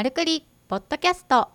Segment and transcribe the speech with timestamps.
[0.00, 1.50] マルクリポッドキャスト。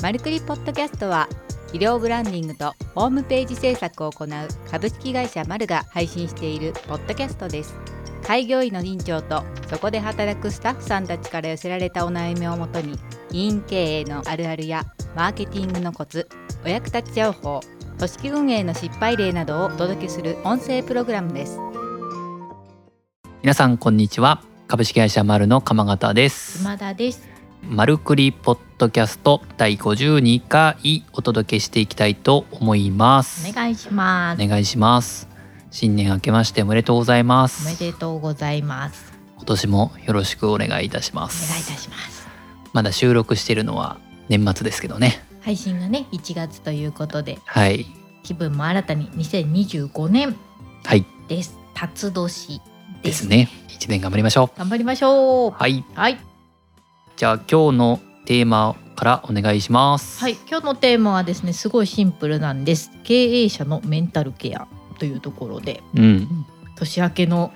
[0.00, 1.28] マルクリポッドキャストは
[1.72, 4.28] 医療ブランディングとホームページ制作を行う
[4.70, 7.74] 株式会社マルが配信しているポッドキャストです。
[8.22, 12.96] 開業医の院長とそこで働くスタッフさんたちから寄せられたお悩みをもとに
[13.32, 14.84] 医院経営のあるあるや
[15.16, 16.28] マーケティングのコツ
[16.64, 17.58] お役立ち情報
[17.98, 21.73] 組織運営の失敗例などをお届けする音声プログラムです。
[23.44, 24.42] 皆さんこんにちは。
[24.68, 26.60] 株式会社マルの鎌形です。
[26.60, 27.28] 島田です。
[27.60, 33.46] マルクリポッドキャスト第52回お届けしていきたいと思います。
[33.46, 34.42] お願いします。
[34.42, 35.28] お願いします。
[35.70, 39.12] 新年明けましておめでとうございまおめすでとうございます。
[39.36, 42.26] 今年もよろしくお願いいたしまお願いいすたします。
[42.72, 43.98] まだ収録しているのは
[44.30, 45.22] 年末ですけどね。
[45.42, 47.84] 配信がね1月ということではい。
[48.22, 50.34] 気分も新たに2025年
[50.82, 51.04] はい。
[51.28, 51.58] です。
[51.74, 52.62] 辰年
[53.02, 53.48] でですね。
[53.68, 55.50] 一年頑張りましょ頑張りましょう。
[55.50, 55.84] うはい。
[55.94, 56.18] はい。
[57.16, 60.20] じゃあ今日のテーマからお願いします。
[60.20, 62.90] はい、今日のテーマはですねすごいシンプルなんです。
[63.02, 64.66] 経営者のメンタルケア
[64.98, 65.82] というところで。
[65.94, 66.28] うん。
[66.76, 67.52] 年明けの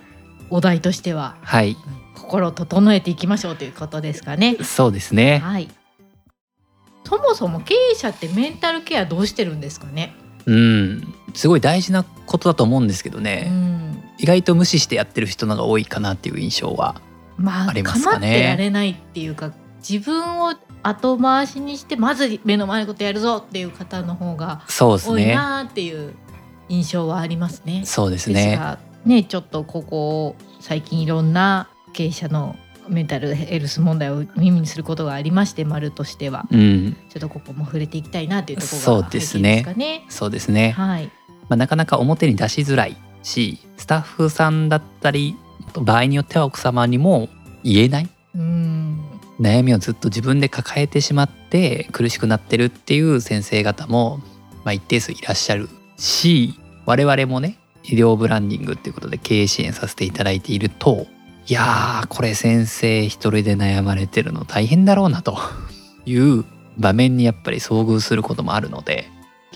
[0.49, 1.75] お題としてははい。
[2.15, 4.55] 心を整えていきましょうということですかね。
[4.63, 5.39] そうですね。
[5.39, 5.67] はい。
[7.05, 10.13] そもそも経営者ってメンタルケアどうしてるんですかね？
[10.45, 11.13] うん。
[11.33, 17.01] すごい大事なことだと思うんですけどうね、ん意外と無視してやってる人のが多いかなっていう印象は
[17.37, 18.27] まあありますかね。
[18.27, 19.53] 構ってられないっていうか
[19.87, 20.53] 自分を
[20.83, 26.13] 後回しにしてまず目の前のことやるぞっていう方の方が多いなっていう
[26.67, 27.83] 印象はありますね。
[27.85, 28.33] そうですね。
[28.33, 32.57] ですがねちょっとここ最近いろんな経営者の
[32.89, 36.45] メンタルヘルス問題を耳にすることがありまして丸としては。
[36.51, 36.97] うん。
[37.09, 39.41] ちょっとここも触れていきたいなというところそうがですね。
[39.41, 40.05] 背景ですかね。
[40.09, 41.05] そうですね、はい、
[41.47, 42.97] まあ、なかなか表に出しづらい
[43.29, 45.35] しスタッフさんだったり
[45.73, 47.29] 場合によっては奥様にも
[47.63, 48.09] 言えない。
[48.35, 48.99] うん。
[49.39, 54.19] 悩みをずっと自分で抱えてしまって苦しくなってるっていう先生方も、
[54.65, 61.07] まあ、一定数いらっしゃるし我々もね医療ブランディングっていうことで経営支援させていただいていると
[61.47, 65.37] いやーこれ先生一人で悩まれてるの大変だろうなと
[66.05, 66.43] いう
[66.77, 69.07] 場面にやっぱり遭遇することもあるので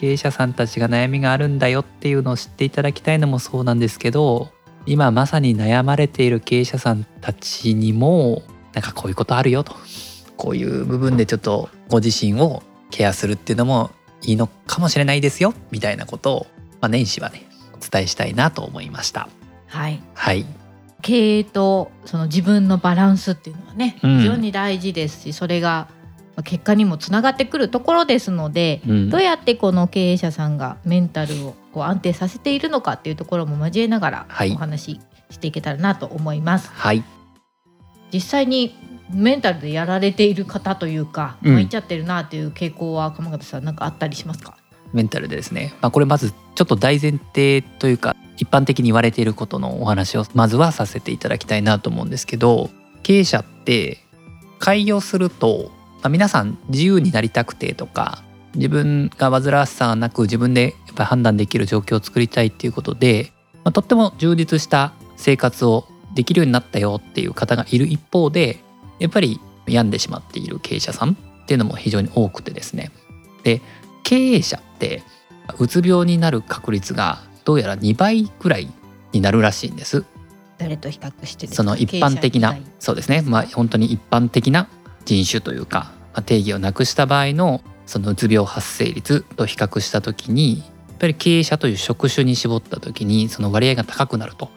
[0.03, 4.52] 経営者さんたちが悩みがあるんだよっていうのを知っていただきたいのもそうなんですけど
[4.86, 8.44] 今まさに悩まれている経営者さんたちにも
[8.74, 9.74] なんかこういうことあるよと。
[10.36, 13.91] こういう部分でちょっとご自身をケアするっていうのも
[14.24, 15.53] いいのかもしれないですよ。
[15.72, 16.47] みたいなことを、
[16.81, 19.30] まあ、年始はねお伝えしたいなと思いました。
[19.68, 20.03] はい。
[20.16, 20.46] はい。
[21.02, 24.18] 経営とその自分のバランスっていうのはね、うん。
[24.18, 26.03] 非常に大事ですしそれがまあ
[26.41, 29.09] 結果にもつながってくるところですので、うん。
[29.09, 34.51] どうやってこの経営者さんがメンタルをこう安定させているのかっていうところも交えながらはい。
[34.51, 36.72] お話ししていけたらなと思います。
[36.73, 37.03] はい。
[38.11, 38.75] 実際に
[39.11, 41.61] メンタルでやられている方というか、うん。
[41.61, 44.57] っちゃってるなっていう傾向は鎌形さんなんかあったりしますか？
[44.91, 52.69] メンタルでですね、まあ、これまずちょっと大前提というか一般的に言われていることのお話をまずはさせていただきたいなと思うんですけど
[53.01, 53.97] 経営者って
[54.59, 55.72] 開業すると、
[56.03, 58.24] まあ、皆さん自由になりたくてとか
[58.56, 63.31] 自分が煩わしさがなく自分でやっぱり判断できる状況を作りたいっていうことで、
[63.64, 68.59] まあ、とっても充実した生活をできるようになったよっていう方がいる一方で
[69.00, 72.91] やっぱり病んでしまっている経営者さんっていうのも非常に多くてですね。
[73.44, 73.62] で
[74.03, 75.03] 経営者って
[75.58, 78.70] うつ病になる確率がどうやら2倍ぐらい
[79.14, 80.03] になるらしいんです。
[80.58, 83.22] 誰と比較してその一般的なそうですね。
[83.22, 84.68] まあ本当に一般的な
[85.06, 90.64] 人種というか、まあ定義をなくした場合のそのうつ病発生率と比較した時にや
[90.96, 94.50] っぱり経営者という職種に絞った時にその割合が高くなると。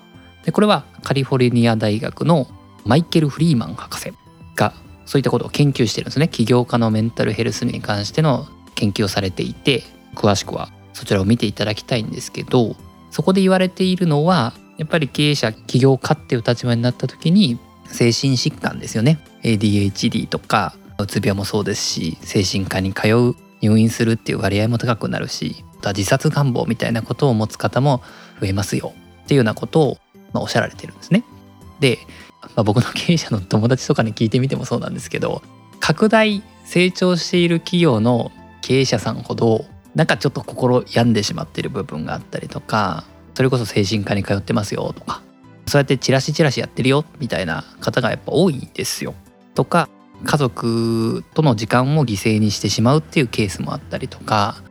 [0.45, 2.47] でこれはカリフォルニア大学の
[2.85, 4.13] マイケル・フリーマン博士
[4.55, 4.73] が
[5.07, 6.29] そういったことを研究してるんですね。
[6.29, 8.47] 起業家のメンタルヘルスに関しての
[8.77, 9.83] 研究をされていて
[10.15, 12.77] 詳しくはそちらを見ていただきたいんですけど
[13.11, 17.59] そこで言われているのはやっぱり経営者起業家っていう立場になった時に
[17.91, 28.03] 精神疾患ですよね ADHD とかうつ病もそうですし精神科に通う入院するっていう割合も高くなるしあとは自殺願望みたいなことを持つ方も
[28.41, 28.93] 増えますよ
[29.25, 29.99] っていうようなことを、
[30.33, 31.25] まあ、おっしゃられてるんですね。
[31.81, 31.99] で、
[32.55, 35.43] まあ、僕の経営者の友達とかに聞いてみてもそうなんですけど
[35.81, 38.33] 拡大成長している企業の
[38.63, 43.05] 経営者さんほどなんかちょっと心病んでしまってる部分があったりとか
[43.35, 45.23] それこそ精神科に通ってますよとか
[45.67, 49.15] そうやってチラシチラシやってるよみたいな方がやっぱ多いですよ。
[49.55, 49.89] とか
[50.25, 54.63] 家族との時間を犠牲にしてしまうっていうケースもあったりとか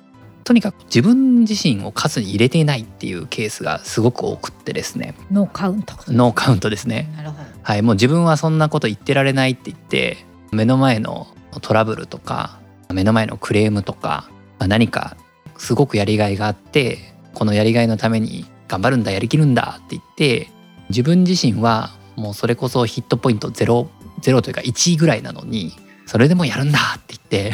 [0.44, 5.16] とにかく自分自身を数に入れていないっていうケースがすごく多くってですね。
[5.32, 5.96] ノーカウント。
[6.08, 7.12] ノーカウントですね。
[7.16, 7.44] なるほど。
[7.64, 10.18] はいもう自分はそんなこと言ってられないって言って
[10.52, 11.28] 目の前の
[11.62, 12.60] トラブルとか
[12.94, 15.18] 目の前のクレームとか、まあ、何か
[15.58, 17.00] すごくやりがいがあって
[17.34, 20.50] このやりがいのために頑張るんだやりきるんだって言って
[20.90, 23.90] 自分自身はもうそれこそヒットポイントゼロ
[24.22, 25.72] ゼロというか1ぐらいなのに
[26.06, 27.54] それでもやるんだって言って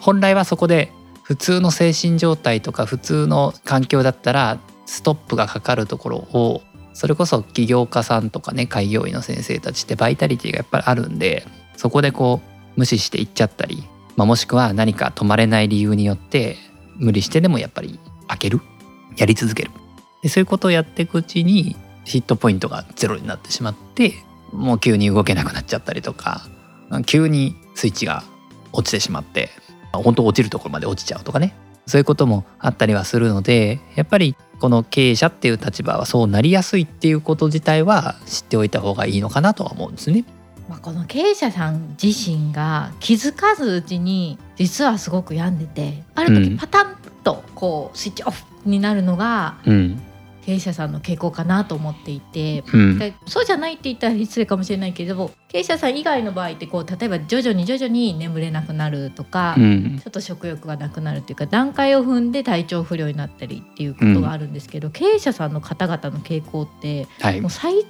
[0.00, 6.62] 本来はそこで普通の精神状態とか普通の環境だったらストップがかかるところを
[6.92, 11.44] それこそ起業家さんとかね開業医の先生たちってバイタリティがやっぱりあるんで
[11.76, 13.84] そこでこう無視していっちゃったり、
[14.16, 16.56] まあ、もしくは何か止まれない理由によって
[16.96, 18.60] 無理してでもやっぱり開ける
[19.16, 19.70] やり続ける。
[20.22, 24.14] でそういうことをやっていくうちにヒットポイントがゼロになってしまって
[24.52, 26.42] もう急に動けなくなっちゃったりとか
[27.06, 28.24] 急にスイッチが
[28.72, 29.50] 落ちてしまって
[29.92, 31.54] 本当落ちるところまで落ちちゃうとかね。
[31.86, 40.24] そういうこともあったりはするのでやっぱりこの経営者っていう立場はそうなりやすいっていうこと自体は知っておいた方がいいのかなとは思うんですね。
[40.68, 50.00] まあ、この経営者さん自身が気づかずうちに実はすごく病んでてある時パタンとこうスイッチオフになるのがうん
[50.44, 52.98] 経営者さんの傾向かなと思っていて、うん。
[52.98, 59.98] でそうじゃないって言ったら失礼かもしれないけれど経営者さん以外の場合ってこう例えば徐々に徐々に眠れなくなるとか、うん。
[59.98, 67.40] ちょっと食欲がなくなるっていうか段階を踏んで体調不良になったりっていうことがあるんですけど、経営者さんの方々の傾向ってはい。
[67.40, 67.84] もう最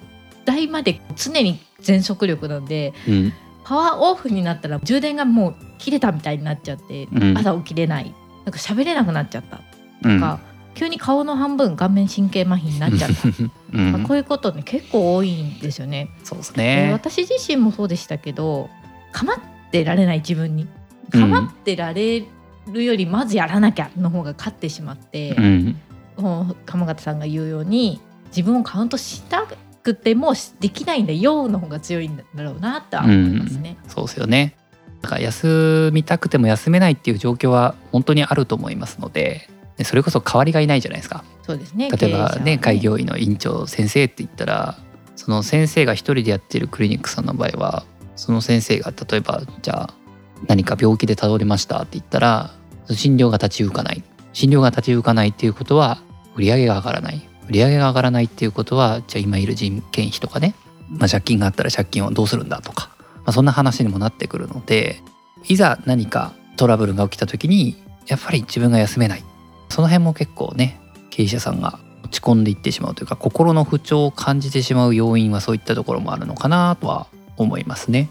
[0.45, 3.33] 大まで常に全速力なんでうん。
[3.63, 7.39] パワーオフになったら充電がもう切れたみたいになっちゃって、うん。
[7.39, 8.13] 朝起きれない。
[8.45, 9.61] なんか喋れなくなっちゃった
[10.03, 10.19] うん。
[10.19, 10.41] とか、
[10.81, 13.29] 急に顔の半分顔面神経麻痺になっちゃった。
[13.75, 16.09] うんまあこういうことね結構多いんですよね。
[16.25, 16.93] そうですでね。
[16.93, 18.71] 私自身もそうでしたけど
[19.13, 19.37] 構っ
[19.71, 20.67] てられない自分に
[21.13, 22.25] うん構ってられ
[22.73, 25.77] るよりまずやらなきゃの方が勝ってしまって、うん
[26.17, 29.47] もう鎌形さんが言うように自分をカウントした
[29.83, 33.77] くてもできないんだよの方が強いんだろうなとは思いますね。
[33.87, 34.57] そうですよね。
[35.03, 39.49] だから休みたくても休めないっていう状況は本当にあると思いますので
[39.81, 41.25] でそれこそ代わりがいないじゃないですか。
[41.43, 41.89] そうですね。
[41.91, 44.79] 例えばね経営者は開業医の院長先生って言ったら
[45.17, 47.85] その先生が一人でやってるクリニックさんの場合は
[48.15, 49.95] その先生が例えばじゃあ
[50.49, 52.51] 何か病気で倒れましたって言ったら
[52.91, 54.03] 診療が立ち行かない。
[54.35, 56.03] 診療が立ち行かないっていうことは
[56.37, 57.27] 売り上げが上がらない。
[57.49, 60.55] 売り上げが上がらないっていうことはじゃあ今いる人件費とかね、
[60.91, 65.01] まあ、借金があったら借金をどうするんだとか、まあ、そんな話にもなってくるので
[65.49, 69.25] いざ何かトラブルが起きた時にやっぱり自分が休めない
[69.71, 70.79] その辺も結構ね
[71.09, 77.07] 経営者さんが落ち込んでいってしまうというか心の不調を感じてしまう要因はそういったところもあるのかなとは
[77.37, 78.11] 思いますね。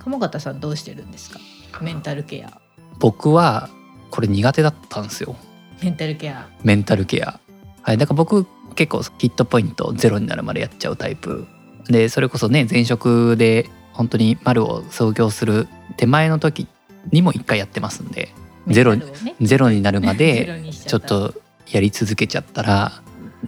[0.00, 1.38] 鎌形さんどうしてるんですか？
[1.80, 2.60] メンタルケア。
[2.98, 3.68] 僕は
[4.10, 5.36] これ苦手だったんですよ。
[5.82, 6.48] メンタルケア。
[6.62, 7.40] メンタルケア。
[7.82, 11.46] はい、だから僕結構ヒットポイントゼロになるまでやっちゃうタイプ。
[11.88, 16.66] でそれこそね前職で本当に丸を創業する手前の時
[17.12, 18.30] にも一回やってますんで
[18.68, 19.04] ゼロね。
[19.40, 21.34] ゼロになるまでちょっと
[21.70, 23.02] やり続けちゃったら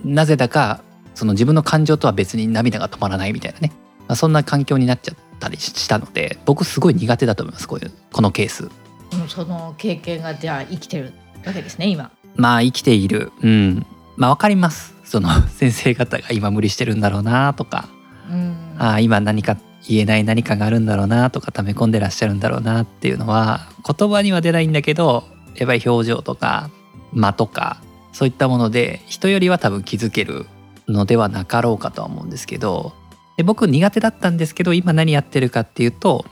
[0.05, 0.81] なぜだか
[1.15, 8.65] その自分の感情とは別に涙が止まらないみたいなね、まあ、そんな環境になっちゃったりしたので僕すごい苦手だと思いますこういうこのケース。
[8.65, 8.67] う
[9.25, 11.13] んその経験がじゃあ生きてる
[11.45, 12.11] わけですね今。
[12.35, 13.33] まあ生きている。
[13.43, 13.87] うん。
[14.17, 14.95] まあわかります。
[15.05, 17.89] その 先生方が今無理してるんだろうなとか。
[18.29, 18.57] うん。
[18.79, 19.57] ああ今何か
[19.89, 25.25] 言えない何かがあるんだろうなとか溜め込んでらっしゃるんだろうなっていうのは言葉には出ないんだけど
[25.55, 26.71] やっぱり表情とか
[27.13, 27.81] 間とか
[28.13, 30.47] そういったもので人よりは多分気づける
[30.89, 32.93] のではなかろうかとは思うんですけど
[33.37, 36.25] で僕苦手だったんですけど今何やってるかっていうと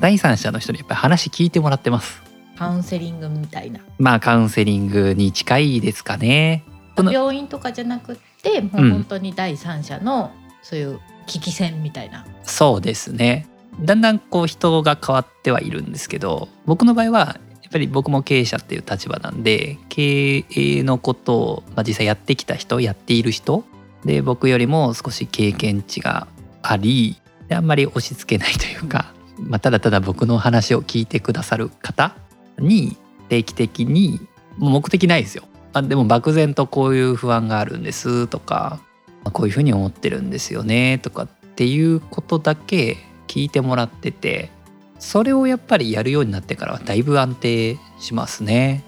[0.00, 2.22] 第三者の人にやっぱり話聞いてもらってます。
[2.58, 6.64] カウンセリングみたいなまあカウンセリングに近いですかね。
[6.96, 10.30] 病院とかじゃなくってもう本当に第三者の
[10.62, 12.26] そういう危機戦みたいな。
[12.44, 13.46] そうですね
[13.80, 23.64] だんだんこう人が変わってはいるんですけど僕の場合はやっぱり僕も経営者っていう立場なんで経営のことを、まあ、実際やってきた人やっている人
[24.04, 26.26] で僕よりも少し経験値が
[26.62, 27.16] あり
[27.50, 32.14] あんまり押し付けないというか、まあ、ただただ僕の話を聞いてくださる方
[32.58, 32.96] に
[33.28, 34.20] 定期的に
[34.58, 35.44] 目的ないですよ。
[35.72, 38.80] あでも漠然とこういう不安があるんですとか
[39.22, 42.96] まあこういうふうに思ってるんですよねとかっていうことだけ
[43.28, 44.50] 聞いてもらってて
[44.98, 48.84] それをやっぱりやるようになってからはだいぶ安定しますね。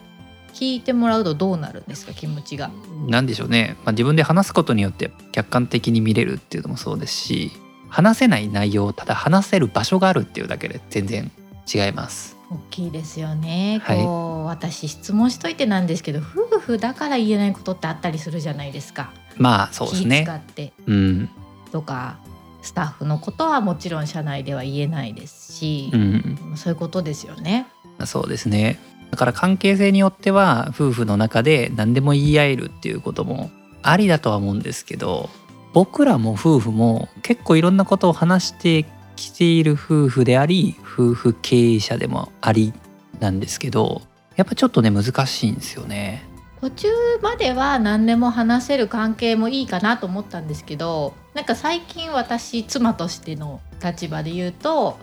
[0.53, 2.71] 聞いてもらうとどうなるんですか気持ちが？
[3.09, 7.51] なんでしょうね、まあ、自分で話すことによって客観的に見れるっていうのもそうですし
[7.89, 11.33] 話せない内容をただ話せる場所があるっていうだけで全然
[11.73, 12.37] 違います。
[12.51, 13.81] 大きいですよね。
[13.83, 19.13] はいこと私質問しといてなんですけど夫婦だから言えないことってあったりするじゃないですか。
[19.37, 20.27] まあそうです気使ね。
[20.27, 21.31] ってうん
[21.73, 22.19] とか
[22.63, 27.67] スタッフのことはもちろん社内では言えないですしう、んそういうことですよね。
[28.07, 28.79] そうですね。
[29.11, 33.51] だから関係性によっては夫婦の中で何でも言い合えるっていうことも
[33.83, 35.31] ありだとは思うんですけど
[35.73, 42.73] 僕らも夫婦も結構いろんなことを話してきている夫婦であり夫婦経営者でもあり
[43.21, 44.03] なんですけど
[44.37, 46.25] やっぱちょっとね難しいんですよね。
[46.65, 46.89] 途中
[47.21, 54.99] までは何でも話せる関係もいいかなと思ったんですけどなんか最近私妻としての立場で言うと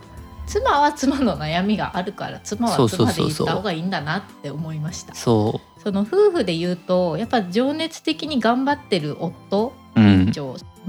[0.48, 5.14] 妻は妻の悩みがあるから妻は妻で言った方がいいんだなって思いました。
[5.14, 10.32] そその夫婦で言うとやっぱ情熱的に頑張ってる夫う、うん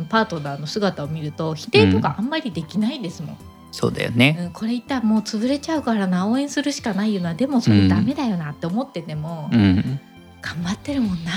[0.09, 3.37] パートナーの姿を見ると否定とかあんまりできないですもん、
[3.71, 4.37] そうだよね。
[4.39, 9.99] うんこれ言ったらもう潰れちゃうからな応援するしかないよなでもそれダメだよなって思ってても、うん、
[10.43, 11.31] 頑張ってるもんな。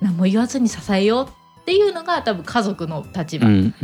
[0.00, 3.74] 何も言わずに支えようっていうのが多分家族の立場、うん、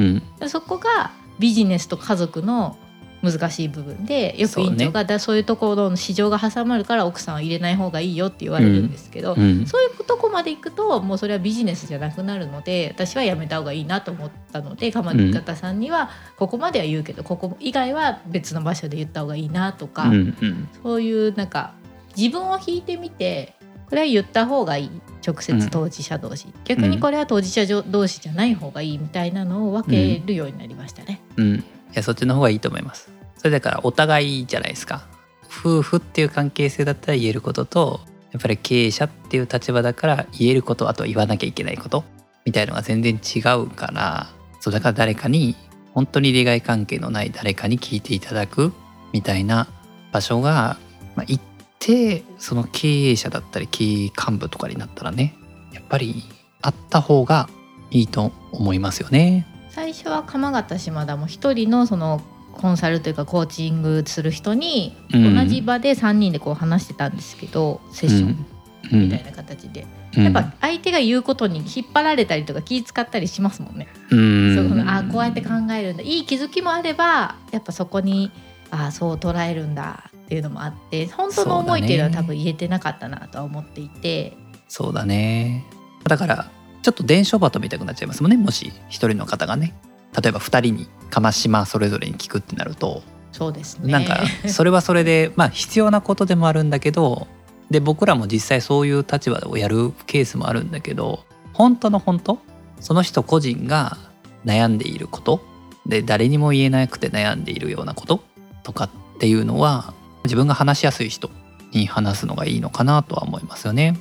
[0.40, 2.78] うん、そこがビジネスと家族の
[3.22, 21.72] 難しい部分でよく院長がだそういうところの市場が挟まるから奥さんは入れない方がいいよって言われるんですけど、うん、そういうとこまで行くともうそれはビジネスじゃなくなるので私はやめた方がいいなと思ったので鎌田方さんにはここまでは言うけどここ以外は別の場所で言った方がいいなとか、うん、うん、そういうなんか
[22.16, 23.55] 自分を引いてみて
[23.88, 24.90] これは言った方がいい
[25.26, 31.20] 直接当事者同士、逆にこれは当事者同士じゃない方がいいみたいなのを分けるようになりましたね。
[31.36, 31.62] うん、い
[31.94, 33.10] やそっちの方がいいと思います。
[33.36, 35.06] それだからお互いじゃないですか。
[35.48, 38.00] 夫婦っていう関係性だったら言えることと
[38.32, 42.04] やっぱり経営者っていう立場だから言えることあとは言わなきゃいけないこと
[42.44, 44.28] みたいのが全然違うから
[44.60, 45.56] そうだから誰かに
[45.94, 48.72] 本当に利害関係のない誰かに聞いていただく
[49.12, 49.68] みたいな
[50.12, 50.76] 場所が、
[51.14, 51.40] まあ、一
[51.86, 55.36] 定その経営者だったり経営幹部とかになったらね
[55.72, 56.24] やっぱり
[56.60, 57.48] あった方が
[57.92, 59.46] いいと思いますよね。
[59.70, 62.20] 最初は鎌形島田も一人のその
[62.54, 65.36] コンサルというかコーチングする人にうん。
[65.36, 68.46] 同じ場で3人でこう話してたんですけど、セッション
[68.92, 69.02] うん。
[69.02, 70.24] みたいな形で、うん。
[70.24, 73.86] やっぱ相手が言うことに引っ張られたりとか気使ったりしますもんね。
[74.10, 74.56] うん。
[74.56, 76.02] そのあこうやって考えるんだ。
[76.02, 78.32] いい気づきもあればやっぱそこに
[78.70, 84.36] あそう捉えるんだっていうのもあって本当の思いっていうのは多分言えてなかったなとは思っていて。
[84.68, 85.64] そうだね。
[86.04, 86.50] だから
[86.82, 88.36] ちょっと伝書バトみたいになっちゃいますもんね。
[88.36, 89.72] もし一人の方がね。
[90.20, 93.02] 例えば二人に釜島それぞれに聞くってなると、
[93.32, 93.92] そうですね。
[93.92, 94.18] なんか
[94.48, 97.28] それはそれでまあ必要なことでもあるんだけど。
[97.68, 101.24] で僕らも実際そういう立場をやるケースもあるんだけど。
[101.52, 102.38] 本当の本当？
[102.80, 103.96] その人個人が
[104.44, 105.40] 悩んでいること？
[105.86, 108.22] で誰にも言えなくて悩んでいるようなこと？
[108.62, 109.94] とかっていうのは
[110.26, 111.30] 自分が話しやすい人
[111.72, 113.98] に話すのがいいのかなとは思いますよね。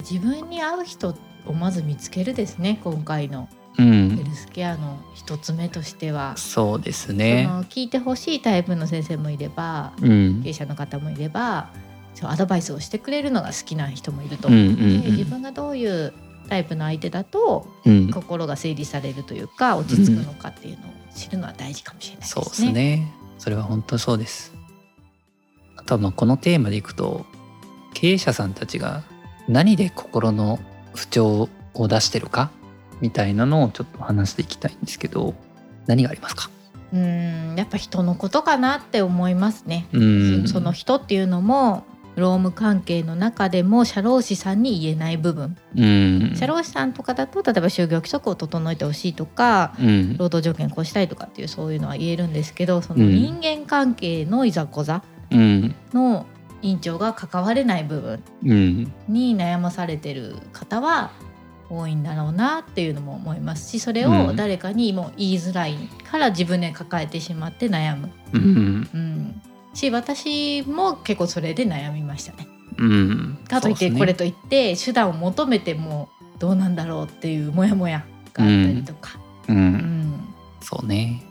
[0.00, 1.14] 自分に合う人
[1.46, 3.48] をまず見つけるですね今回の
[3.78, 6.36] うんヘルスケアの一つ目としては。
[6.36, 7.44] そうですそね。
[7.46, 11.68] の聞いてほしいタイプの先生もいればうん経営者の方もいれば
[12.14, 16.12] そうアドバイスをしてくれるのが好きな人もいるとうん思うので、うんうん自分がどういう
[16.48, 22.42] タイプの相手だとうん、心が整理されるというか落ち着くのかっていうのを知るのは大事かもしれないですね。
[22.44, 23.12] そうですね。
[23.38, 24.52] それは本当そうです。
[25.90, 27.26] あとはまあこのテーマでいくと
[27.94, 29.02] 経営者さんたちが
[29.48, 30.60] 何で心の
[30.94, 32.52] 不調を出してるか
[33.00, 35.34] みたいなのをちょっと話していきたいんですけど
[35.88, 36.48] 何がありますか？
[36.92, 39.88] うんやっぱ人のことかなって思いますね。
[39.92, 40.04] う
[40.44, 40.46] ん。
[40.46, 41.82] その人っていうのも
[42.14, 46.36] 労務関係の中でも社労士さんに言えない部分、うん。
[46.36, 50.16] 社労士さんとかだと例えば就業規則を整えてほしいとかうん。
[50.18, 53.12] 労働条件こうしたいとかっていうそういうのは言えるんですけどそのうん。
[53.12, 56.26] 人間関係のいざこざうんの
[56.62, 61.12] 院長が関われない部分うんに悩まされてる方は
[61.70, 64.36] 多いんだろうなっていうのも思いますしそれをうん。
[64.36, 65.76] 誰かにも言いづらい
[66.10, 68.10] から自分で抱えてしまって悩む。
[68.32, 68.88] うん。
[68.92, 69.42] うん。
[69.72, 72.48] し私も結構それで悩みましたね。
[72.76, 76.08] うんかといってこれといって手段を求めても
[76.38, 79.18] どうなんだろうっていうモヤモヤがあったりとか、
[79.48, 79.74] ううん。
[79.76, 80.34] ん。
[80.60, 81.22] そうね。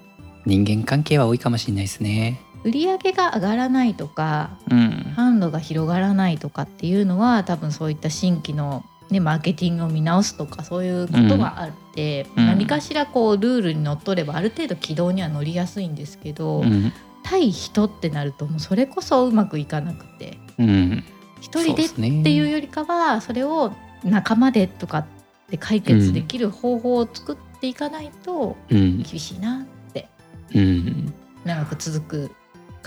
[0.45, 5.13] 人間関係は多いかもしれないですね売り上げが上がらないとかうん。
[5.15, 12.45] 販路が広がらないとかっていうのは多分そういった新規の、ね、マーケティングを見直すとかそういうことがあって、うん。
[12.47, 16.91] 何かしらこうルールにのっとればある程度軌道には乗りやすいんですけど、うん。
[17.23, 21.03] 対人ってなるともうそれこそうまくいかなくてうん。
[21.41, 21.89] 一人でっ
[22.23, 23.73] ていうよりかはそれを
[24.03, 25.05] 仲間でとかっ
[25.49, 29.03] て解決できる方法を作っていかないとうん。
[29.03, 30.07] 厳しいなって
[30.55, 31.13] うん。
[31.45, 32.31] 長く続く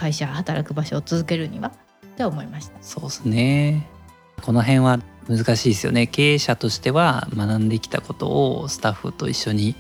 [0.02, 1.68] 会社働く場所を続けるには。
[1.68, 2.76] って思いました。
[2.82, 3.86] そうですね
[4.42, 9.76] この辺は難しいですよね経営者としては学んできたことをスタッフと一緒に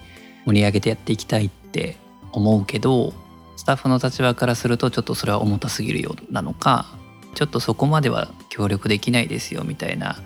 [0.46, 1.96] 盛り上げてやっていきたいって
[2.30, 3.12] 思うけど
[3.56, 6.86] スタッフの立場からするとちょっとそれは重たすぎるようなのか
[7.34, 10.16] ちょっとそこまでは協力できないですよみたいな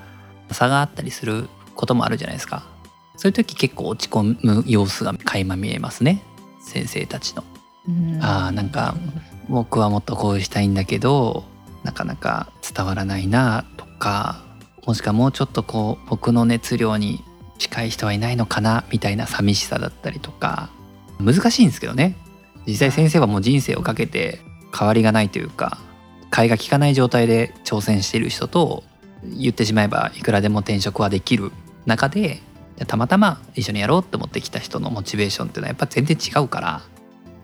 [0.50, 2.66] 差があったりすることもあるじゃないですか
[3.16, 6.22] そういう時結構落ち込む様子が垣間見えますね
[6.60, 7.42] 先生たちの
[7.88, 8.18] うん。
[8.22, 8.94] あなんか
[9.48, 11.44] 僕はもっとこうしたいんだけど
[11.84, 14.44] なかなか伝わらないなとか
[14.86, 17.22] もしくはもうちょっとこう僕の熱量に
[17.58, 20.70] 近い人はいないのかなみたいな寂しさだったりとか
[21.18, 22.16] 難しいんですけどね。
[22.66, 24.40] 実際先生はもう人生をかけて
[24.76, 25.78] 変わりがないというか
[26.30, 28.82] 替えが利かない状態で挑戦している人と
[29.22, 31.52] 言ってしまえばいくらでも転職はできる
[31.86, 32.40] 中で
[32.86, 36.82] たまたま一緒にやろうって思ってきた人のモチベーションっていうのはやっぱ全然違うから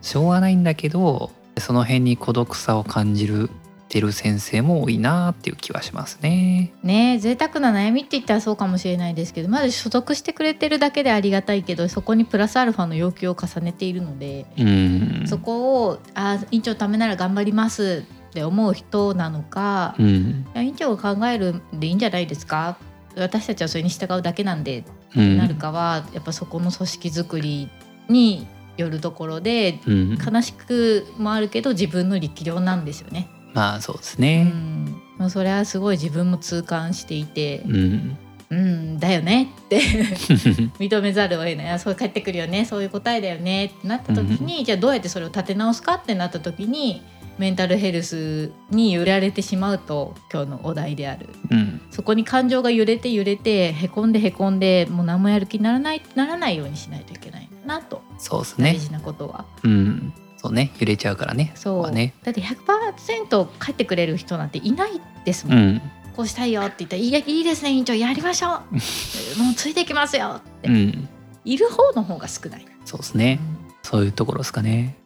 [0.02, 3.50] しょうがないんだけどその辺に孤独さを感じる
[3.88, 6.72] てる先生も多いなっていう気はしますね。
[6.82, 15.24] ねえ贅沢な悩みって言ったらそうかもしれないですけどまず所属してくれてるだけでありがたいけどそこにプラスアルファの要求を重ねているので、うん。
[15.26, 20.46] そこを「あ院長のためなら頑張ります」って思う人なのか、うん。
[20.56, 22.78] 院長が考えるんでいいんじゃないですか？
[23.14, 25.36] 私たちはそれに従うだけなんでうん。
[25.36, 27.68] なるかは、やっぱそこの組織づくり
[28.08, 30.18] によるところでうん。
[30.18, 33.28] 悲しくもあるけど自分の力量なんですよね。
[33.54, 34.44] まあそうですうね。
[34.44, 34.84] ん、
[35.18, 38.16] もうそれはすごい自分も痛感していてうん。
[38.50, 39.80] うんだよねって
[40.78, 47.00] 認めざるを得ないあそう返ってくるよねそういう答えだよねってなった時に、じゃあどうやってそれを立て直すかってなった時に
[47.38, 51.80] メンタルヘルスに揺られてしまうと今日のお題であるうん。
[51.90, 58.72] そこに感情が揺れて揺れてへこんでへこんでもう何もやる気にならないならないようにしないといけないなとそうですね。
[58.74, 59.44] 大事なことは。
[59.62, 60.12] うん。
[60.36, 60.72] そうね。
[60.78, 61.52] 揺れちゃうからね。
[61.54, 62.14] そうね。
[62.24, 65.54] だって100%帰ってくれる人なんていないですも。
[65.54, 65.82] うんん。
[66.16, 68.52] こうしたいよって言ったら「いいやいいですね委員長やりましょう
[69.42, 71.08] もうついてきますよ」って、うん。
[71.44, 72.66] いる方の方が少ない。
[72.84, 73.40] そうですね。
[73.82, 74.96] そういうところですかね。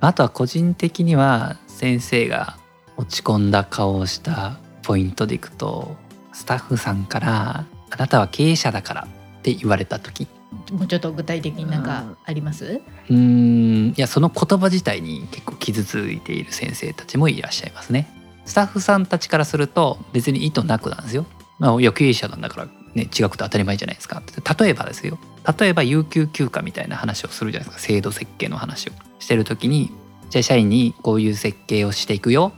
[0.00, 2.56] あとは個人的には先生が
[2.96, 5.96] 落ち込んだ顔をしたポイントでいくと
[6.32, 9.02] スタッフさんから「あなたは経営者だから」
[9.38, 10.26] って言われた時
[10.72, 13.88] もうちょっと具体的になんかあります、うーん。
[13.90, 18.08] いやその言葉自体に結構傷ついている先生たちもいらっしゃいますね。
[18.44, 21.26] スタッフさんたちからすると別に意図なくなんですよ。
[21.58, 24.18] まあ、いや経営者なんだから、ね、違くて当たり前じゃないですか。
[24.18, 25.18] って例えばですよ。
[25.58, 27.86] 例えば有給休暇みたいな話をするじゃないですか。
[27.86, 29.92] 制度設計の話をしてる時に。
[30.30, 32.52] じゃあ社員にこういう設計をしていくよ。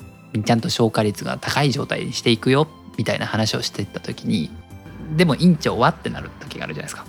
[0.45, 2.69] ちゃんと消化率が高い状態にしていくよ。
[2.97, 4.51] みたいな話をしていった時に。
[5.17, 7.05] でも院長はってなる時があるじゃないですか。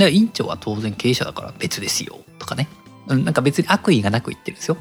[0.00, 2.68] うんだから院長は当然経営者だから別ですよとかね、
[3.08, 4.76] うん、なんか別に悪意がなく言ってるんですよ。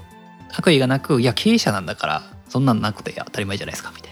[0.55, 4.11] 悪意がなくいや経営者なんだからそんなんなくて当たり前じゃないですかみたい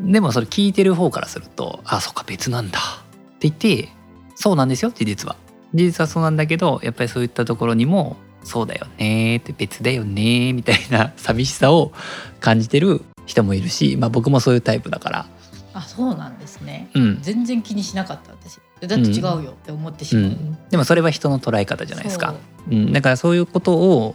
[0.00, 0.12] な。
[0.12, 2.78] でもそれ聞いてる方からするとあそっか別なんだ。
[2.78, 3.88] って言って
[4.34, 5.36] そうなんですよ事実は。
[5.74, 11.92] 事実はそうなんだけどやっぱりそういったところにもそうだよねって別だよねみたいな 寂しさを
[12.40, 15.26] 感じてる人もいるし、まあ、僕もそういうタイプだから。
[15.74, 16.88] あそうなんですね。
[16.94, 22.34] うん、全然気にしなかった私だって違うよって思ってしまう、うん、でもそれは人の捉え方じゃないですか。
[22.68, 22.78] そう。
[22.78, 24.14] うん、だからそういうことを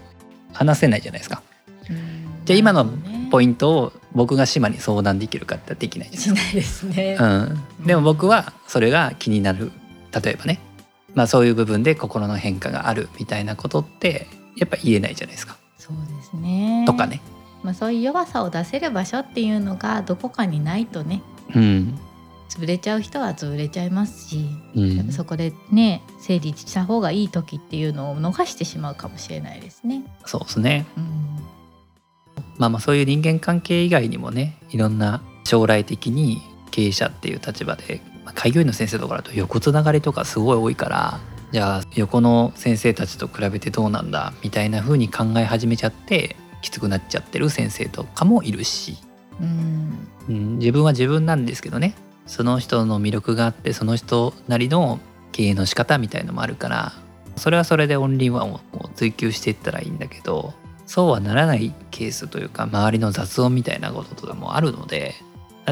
[0.54, 1.42] 話せないじゃないですか。
[1.90, 1.98] うん。
[2.46, 2.86] じゃあ今の
[3.32, 7.38] ポイントを僕が島に相談できるかってできないじゃないしないですね、ですか。
[7.80, 9.72] うん、でも僕はそれが気になる。
[10.14, 10.60] 例えばね、
[11.16, 15.58] まあ、そういう部分で心の変化があるみたいなことってやっぱ言えないじゃないですか。
[15.78, 16.84] そうですね。
[16.86, 17.22] とかね。
[17.64, 21.22] まあ、そういう弱さを出せる場所っていうのがどこかにないとね。
[21.56, 22.00] うん
[22.52, 30.04] 潰れちゃう人は潰れちゃいますし、うん、そこでね整理した方がいい時っていうのを逃してしまうかもしれないですね。
[30.26, 30.86] そうですね。
[30.98, 31.06] うん。
[32.58, 41.22] まあまあそういう人間関係以外にもねいろんな将来的に経営者っていう立場で、まあ開業医の先生とかだと横つながりとかすごい多いから
[41.54, 48.98] じゃあ横の先生たちと比べてどうなんだみたいな風に考え始めちゃってきつくなっちゃってる先生とかもいるし、
[49.40, 50.08] うん。
[50.28, 51.96] うん、自分は自分なんですけどね
[52.32, 55.02] その人の魅力があってその人なりの
[55.34, 56.94] 経営の仕方みたいのもあるから
[57.36, 58.62] それはそれでオンリーワンを
[58.96, 60.54] 追求していったらいいんだけど
[60.86, 65.14] そうはならないケースというか周りの雑音みたいなこととかもあるので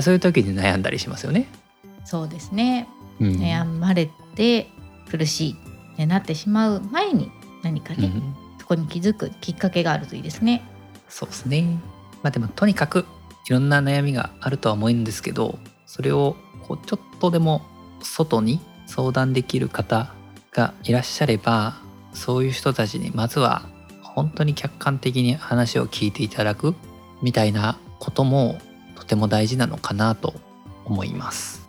[0.02, 1.48] そういう時に悩んだりしますよね。
[2.04, 2.90] そうですね
[3.22, 4.68] うん悩まれて
[5.10, 5.56] 苦しい
[5.94, 7.32] ってなってしまう前に
[7.64, 10.62] 何かね、うんそこに気づくきっかけがあるといいですね。
[11.08, 11.80] そうですね。
[12.22, 13.06] まあでもとにかく
[13.48, 16.36] いろんな悩みがあるとは思うんですけどそれを
[16.70, 17.64] こうちょっとでも
[18.02, 20.14] 外に相談できる方
[20.54, 21.82] がいらっしゃれば
[22.14, 23.68] そういう人たちにまずは
[24.02, 26.76] 本当に客観的に話を聞いていただく
[27.22, 28.58] みたいなことも
[28.96, 30.34] とても大事なのかなと
[30.86, 31.68] 思います。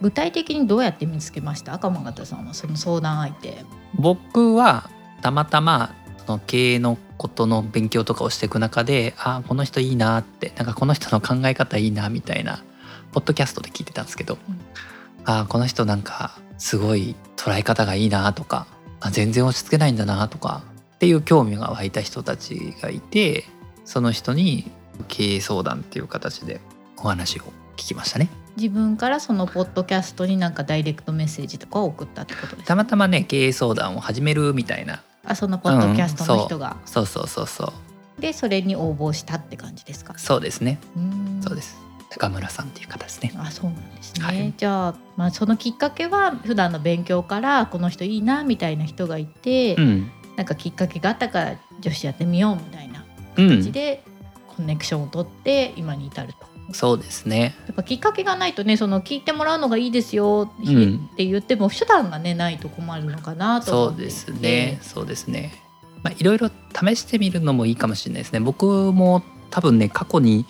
[0.00, 1.72] 具体的にどうやって見つけました？
[1.72, 3.64] 赤間方さんはその相談相手。
[3.94, 4.90] 僕は
[5.22, 5.94] たまたま
[6.26, 12.62] その経営のことの勉強とかをしていく中であこの人いいなってなんかこの人の考え方いいなみたいな
[13.16, 14.60] ポッドキャストで聞いてたんですけど、うん。
[15.24, 18.66] あこの人なんかすごい捉え方がいいなとか
[19.00, 20.62] あ全然落ち着けないんだなとか
[20.96, 23.44] っていう興味が湧いた人たちがいて
[23.86, 24.70] その人に
[25.08, 26.60] 経営相談っていう形で
[26.98, 27.44] お話を
[27.76, 28.28] 聞きましたね。
[28.58, 32.64] 自分からそのポッドキャストになんかダイレクトメッセージとかを送ったってことですか？
[32.66, 35.02] たまたまね経営相談を始めるみたいな。
[35.24, 37.06] あそのポッドキャストの人が、そう。
[37.06, 37.72] そうそうそ
[38.18, 38.20] う。
[38.20, 40.18] でそれに応募したって感じですか？
[40.18, 40.78] そうですね。
[41.40, 41.78] そうです
[42.18, 43.32] 高村さんっていう方ですね。
[43.36, 44.54] あそうなんですね、はい。
[44.56, 50.10] じゃあ、まあ、そのきっかけは普段の勉強からこの人いいなみたいな人がいて、うん。
[50.36, 53.04] なんかきっかけがあったから女子やってみようみたいな
[53.36, 53.48] うん。
[53.48, 54.02] 感じで
[54.48, 56.46] コネクションを取って今に至ると。
[56.72, 57.54] そうですね。
[57.66, 61.08] やっぱきっかけがないとねその聞いてもらうのがいいですようん。
[61.12, 64.78] って言っても手段がねないと困るのかなとそうですね。
[64.82, 65.52] そうですね。
[66.02, 68.40] まあいろいろ試してみるのもいいかもしれないですね。
[68.40, 70.44] 僕も多分ね過去に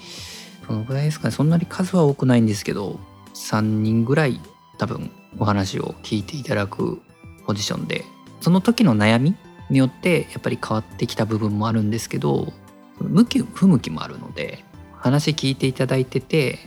[0.69, 1.33] どのぐらいですかね。
[1.33, 2.99] そんなに数は多くないんですけど
[3.35, 4.41] 3人ぐらい
[4.79, 7.01] 多分お話を聞いていただく
[7.47, 8.05] ポジションで
[8.41, 9.37] その時の悩み
[9.71, 12.53] によってやっぱり変わってきた部分もあるんですけど
[13.01, 16.59] 向き不向きもあるので話聞いていただいてて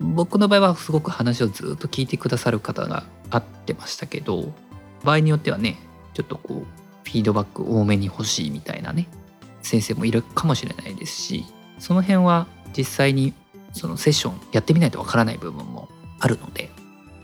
[0.00, 4.52] 僕の場合はすごく話をずっと聞いてくださる方が合ってましたけど
[5.04, 5.76] 場合によってはね
[6.14, 6.66] ちょっとこう
[7.04, 9.08] フィードバック多めに欲しいみたいなね
[9.62, 11.44] 先生もいるかもしれないですし
[11.78, 13.32] その辺は実際に
[13.78, 15.88] そのセッションやってみないとわからない部分も
[16.18, 16.70] あるので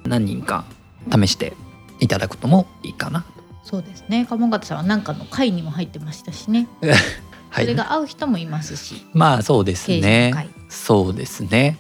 [0.04, 0.64] 何人か
[1.10, 1.52] 試して
[2.00, 3.24] いただくのもいいかな。
[3.62, 4.26] そうですね。
[4.28, 6.68] 鴨方さんは何かの会にも入ってましたしね、
[7.50, 7.64] はい。
[7.64, 9.06] それ、が合う人もいますし。
[9.14, 10.48] まあそうですね。
[10.68, 11.78] そうですね。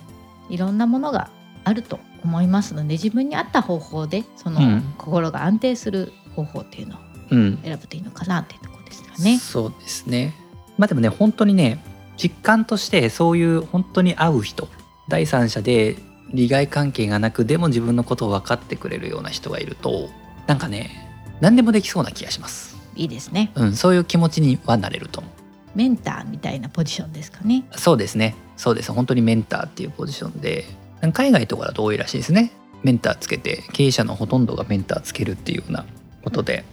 [0.48, 1.28] いろんなものが
[1.64, 4.94] あると思いますので自分に合った方法でそのうん。
[4.98, 6.98] 心が安定する方法っていうのを
[7.30, 7.58] うん。
[7.62, 9.38] 選ぶといいのかなっていうところですかね。
[9.38, 10.34] そうですね。
[10.78, 11.84] まあでもね本当にね
[12.16, 14.68] 実感としてそういう本当に合う人
[15.08, 15.96] 第三者で
[16.32, 20.08] 利害関係がなくでも自分のことを分かってくれるような人がいると
[20.46, 23.50] なんかね何でもできそうな気がします、いいですね。
[23.56, 25.28] うん、そういう気持ちにはなれると思
[25.74, 27.64] メンターみたいなポジションですかね。
[27.74, 28.36] うそうですね。
[28.56, 28.92] そうです。
[28.92, 30.64] 本当にメンターっていうポジションで
[31.12, 32.52] 海外とかだと多いらしいですね。
[32.84, 35.84] メンターつけて経営者のほとんどがメンターつけるっていうような
[36.22, 36.64] ことで。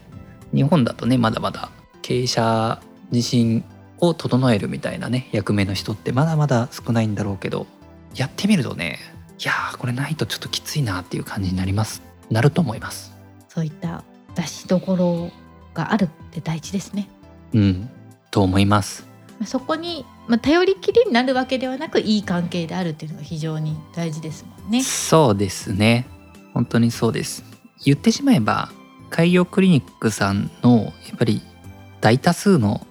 [0.54, 1.70] 日本だとねまだまだ
[2.02, 3.64] 経営者自身
[4.02, 7.68] を整えるみたいなね役目の人ってまだまだ少ないんだろうけど
[8.16, 9.00] やってみるとね
[9.40, 12.04] いやーこれないとちょっときついなっていう感じになります。
[12.30, 13.12] なると思います。
[13.50, 14.04] そういった
[14.36, 15.32] 出しどころ
[15.74, 17.10] があるって大事ですね。
[17.54, 17.90] うん
[18.30, 19.06] と思います。
[19.40, 24.84] まあそこに、まあ、頼りきりになるわけではなくいい関係であるっていうのが非常に大事ですもんね。
[24.84, 26.06] そうですね。
[26.54, 27.44] 本当にそうです。
[27.84, 28.70] 言ってしまえば
[29.10, 31.42] 海洋クリニックさんのやっぱり
[32.00, 32.86] 大多数の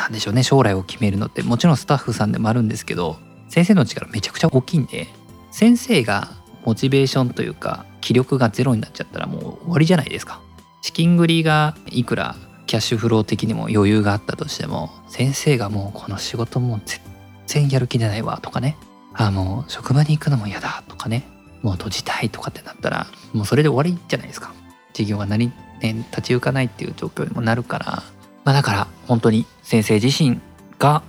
[0.00, 1.42] なんでしょうね将来を決めるのって。
[1.42, 5.08] もちろんスタッフさんでもあるんですけど先生の力めちゃくちゃ大きいんで
[5.50, 6.30] 先生が
[6.64, 10.40] モチベーションというか気力がゼロになっちゃったらもう終わりじゃないですか。
[10.82, 12.36] 資金繰りがいくら
[12.66, 17.00] キャッシュフロー的にも余裕があったとしても先生がもうこの仕事も全
[17.46, 18.76] 然やる気出ないわとかね。
[19.12, 21.26] あもう職場に行くのも嫌だとかね。
[21.62, 24.54] もう閉じたいとかってなったらもうそれで終わりじゃないですか。
[24.92, 25.48] 事業が何、
[25.82, 28.02] ね、立ち行かないっていう状況にもなるから
[28.44, 30.40] まあだから本当に先生自身
[30.78, 31.02] が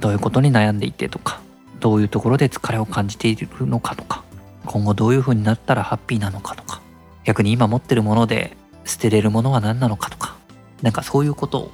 [0.00, 1.40] どういうことに悩んでいてとか
[1.80, 4.24] どういうところで疲れを感じているのかとか
[4.66, 6.80] 今後どういう風になったらハッピーなのかとか
[7.24, 10.36] 逆に今持ってるもので捨てれるものは何なのかとか
[10.82, 11.70] なんかそういうことを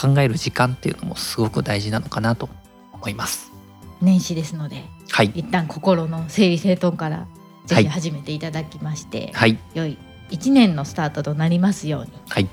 [0.00, 2.48] 考える時間っていうのもすごく大事なのかなと
[2.92, 3.52] 思います。
[4.00, 5.32] 年始ですのではい。
[5.34, 7.26] 一旦心の整理整頓から
[7.66, 7.84] ぜはい。
[7.84, 9.58] ひ始めていただきまして、はい。
[9.74, 9.98] 良い
[10.30, 12.48] 一年のスタートとなりますようにはい。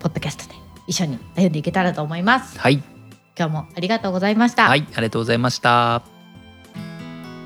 [0.00, 0.61] ポッドキャストで
[0.92, 2.58] 一緒に歩んでいけたらと思います。
[2.58, 2.82] はい。
[3.36, 4.68] 今日もありがとうございました。
[4.68, 6.02] はいありがとうございました。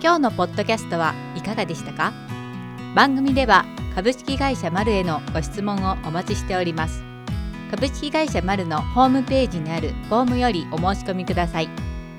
[0.02, 2.12] 今日のポッドキャストはいかがでしたか？
[2.96, 7.02] 番組では株式会社マルへのご質問をお待ちしております。
[7.70, 11.68] 株式会社マルのホームページにあるフォームよりお申し込みください。